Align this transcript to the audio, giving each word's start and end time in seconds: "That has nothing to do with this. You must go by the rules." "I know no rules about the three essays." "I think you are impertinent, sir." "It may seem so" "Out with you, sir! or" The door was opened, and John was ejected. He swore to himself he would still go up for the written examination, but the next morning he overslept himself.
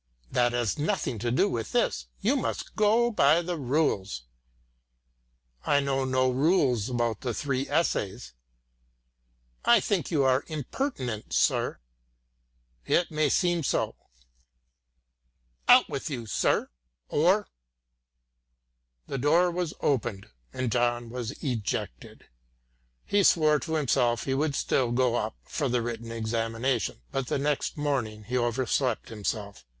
"That 0.31 0.51
has 0.53 0.79
nothing 0.79 1.19
to 1.19 1.29
do 1.29 1.47
with 1.47 1.73
this. 1.73 2.07
You 2.21 2.35
must 2.35 2.75
go 2.75 3.11
by 3.11 3.43
the 3.43 3.55
rules." 3.55 4.23
"I 5.63 5.79
know 5.79 6.05
no 6.05 6.31
rules 6.31 6.89
about 6.89 7.21
the 7.21 7.35
three 7.35 7.69
essays." 7.69 8.33
"I 9.63 9.79
think 9.79 10.09
you 10.09 10.23
are 10.23 10.43
impertinent, 10.47 11.33
sir." 11.33 11.77
"It 12.83 13.11
may 13.11 13.29
seem 13.29 13.61
so" 13.61 13.95
"Out 15.69 15.87
with 15.87 16.09
you, 16.09 16.25
sir! 16.25 16.71
or" 17.07 17.47
The 19.05 19.19
door 19.19 19.51
was 19.51 19.75
opened, 19.81 20.31
and 20.51 20.71
John 20.71 21.11
was 21.11 21.29
ejected. 21.43 22.25
He 23.05 23.21
swore 23.21 23.59
to 23.59 23.75
himself 23.75 24.23
he 24.23 24.33
would 24.33 24.55
still 24.55 24.91
go 24.91 25.13
up 25.13 25.35
for 25.43 25.69
the 25.69 25.83
written 25.83 26.11
examination, 26.11 27.03
but 27.11 27.27
the 27.27 27.37
next 27.37 27.77
morning 27.77 28.23
he 28.23 28.35
overslept 28.35 29.09
himself. 29.09 29.63